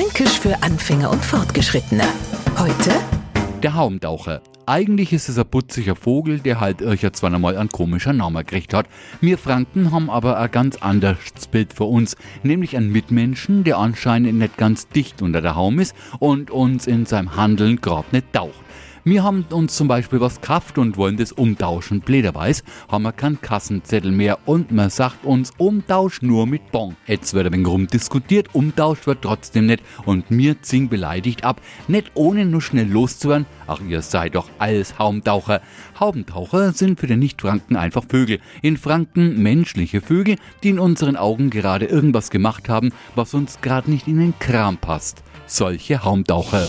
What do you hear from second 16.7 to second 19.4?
in seinem Handeln grad nicht taucht. Wir